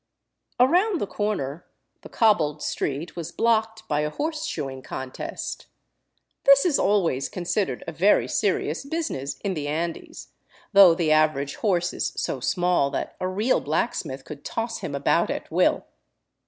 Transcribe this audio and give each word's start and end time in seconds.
Around 0.59 0.99
the 0.99 1.05
corner 1.05 1.67
the 2.01 2.09
cobbled 2.09 2.63
street 2.63 3.15
was 3.15 3.31
blocked 3.31 3.87
by 3.87 3.99
a 3.99 4.09
horse 4.09 4.45
shoeing 4.47 4.81
contest. 4.81 5.67
This 6.43 6.65
is 6.65 6.79
always 6.79 7.29
considered 7.29 7.83
a 7.85 7.91
very 7.91 8.27
serious 8.27 8.83
business 8.83 9.37
in 9.43 9.53
the 9.53 9.67
Andes, 9.67 10.29
though 10.73 10.95
the 10.95 11.11
average 11.11 11.57
horse 11.57 11.93
is 11.93 12.13
so 12.15 12.39
small 12.39 12.89
that 12.89 13.15
a 13.19 13.27
real 13.27 13.61
black 13.61 13.93
smith 13.93 14.25
could 14.25 14.43
toss 14.43 14.79
him 14.79 14.95
about 14.95 15.29
at 15.29 15.51
will. 15.51 15.85